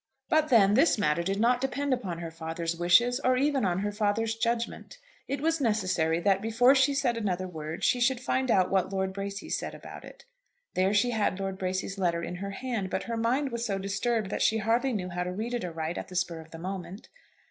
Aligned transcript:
But 0.29 0.49
then 0.49 0.73
this 0.73 0.97
matter 0.97 1.21
did 1.21 1.39
not 1.39 1.61
depend 1.61 1.93
upon 1.93 2.17
her 2.17 2.31
father's 2.31 2.75
wishes, 2.75 3.19
or 3.19 3.37
even 3.37 3.63
on 3.63 3.81
her 3.81 3.91
father's 3.91 4.33
judgment. 4.33 4.97
It 5.27 5.41
was 5.41 5.61
necessary 5.61 6.19
that, 6.21 6.41
before 6.41 6.73
she 6.73 6.95
said 6.95 7.17
another 7.17 7.47
word, 7.47 7.83
she 7.83 7.99
should 7.99 8.19
find 8.19 8.49
out 8.49 8.71
what 8.71 8.91
Lord 8.91 9.13
Bracy 9.13 9.47
said 9.47 9.75
about 9.75 10.03
it. 10.03 10.25
There 10.73 10.95
she 10.95 11.11
had 11.11 11.39
Lord 11.39 11.59
Bracy's 11.59 11.99
letter 11.99 12.23
in 12.23 12.37
her 12.37 12.49
hand, 12.49 12.89
but 12.89 13.03
her 13.03 13.15
mind 13.15 13.51
was 13.51 13.63
so 13.63 13.77
disturbed 13.77 14.31
that 14.31 14.41
she 14.41 14.57
hardly 14.57 14.91
knew 14.91 15.09
how 15.09 15.23
to 15.23 15.31
read 15.31 15.53
it 15.53 15.63
aright 15.63 15.99
at 15.99 16.07
the 16.07 16.15
spur 16.15 16.39
of 16.41 16.49
the 16.49 16.57
moment. 16.57 17.07